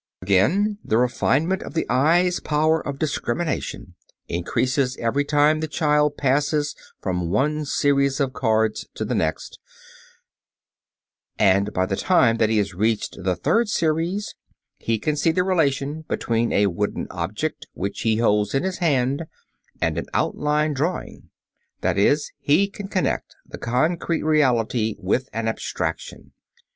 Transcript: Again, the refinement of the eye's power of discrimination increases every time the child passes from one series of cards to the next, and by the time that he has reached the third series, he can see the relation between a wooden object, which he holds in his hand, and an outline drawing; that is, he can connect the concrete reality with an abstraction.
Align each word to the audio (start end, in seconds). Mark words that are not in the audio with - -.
Again, 0.23 0.79
the 0.83 0.97
refinement 0.97 1.61
of 1.61 1.75
the 1.75 1.87
eye's 1.87 2.39
power 2.39 2.81
of 2.81 2.97
discrimination 2.97 3.93
increases 4.27 4.97
every 4.97 5.23
time 5.23 5.59
the 5.59 5.67
child 5.67 6.17
passes 6.17 6.75
from 7.03 7.29
one 7.29 7.65
series 7.65 8.19
of 8.19 8.33
cards 8.33 8.87
to 8.95 9.05
the 9.05 9.13
next, 9.13 9.59
and 11.37 11.71
by 11.71 11.85
the 11.85 11.95
time 11.95 12.37
that 12.37 12.49
he 12.49 12.57
has 12.57 12.73
reached 12.73 13.21
the 13.23 13.35
third 13.35 13.69
series, 13.69 14.33
he 14.79 14.97
can 14.97 15.15
see 15.15 15.31
the 15.31 15.43
relation 15.43 16.01
between 16.07 16.51
a 16.51 16.65
wooden 16.65 17.05
object, 17.11 17.67
which 17.75 18.01
he 18.01 18.15
holds 18.17 18.55
in 18.55 18.63
his 18.63 18.79
hand, 18.79 19.25
and 19.83 19.99
an 19.99 20.07
outline 20.15 20.73
drawing; 20.73 21.29
that 21.81 21.99
is, 21.99 22.31
he 22.39 22.67
can 22.67 22.87
connect 22.87 23.35
the 23.45 23.59
concrete 23.59 24.23
reality 24.23 24.95
with 24.97 25.29
an 25.31 25.47
abstraction. 25.47 26.31